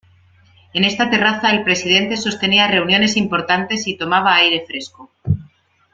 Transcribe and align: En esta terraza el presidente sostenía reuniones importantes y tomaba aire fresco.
En 0.73 0.83
esta 0.83 1.11
terraza 1.11 1.51
el 1.51 1.63
presidente 1.63 2.17
sostenía 2.17 2.67
reuniones 2.67 3.17
importantes 3.17 3.85
y 3.87 3.97
tomaba 3.97 4.33
aire 4.33 4.63
fresco. 4.65 5.11